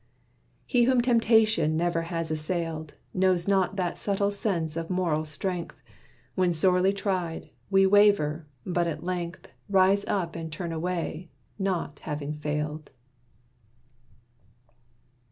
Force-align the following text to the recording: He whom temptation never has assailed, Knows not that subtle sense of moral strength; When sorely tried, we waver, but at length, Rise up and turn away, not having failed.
He 0.65 0.85
whom 0.85 0.99
temptation 1.01 1.77
never 1.77 2.01
has 2.09 2.31
assailed, 2.31 2.95
Knows 3.13 3.47
not 3.47 3.75
that 3.75 3.99
subtle 3.99 4.31
sense 4.31 4.75
of 4.75 4.89
moral 4.89 5.25
strength; 5.25 5.79
When 6.33 6.53
sorely 6.53 6.91
tried, 6.91 7.51
we 7.69 7.85
waver, 7.85 8.47
but 8.65 8.87
at 8.87 9.03
length, 9.03 9.49
Rise 9.69 10.03
up 10.05 10.35
and 10.35 10.51
turn 10.51 10.71
away, 10.71 11.29
not 11.59 11.99
having 11.99 12.33
failed. 12.33 12.89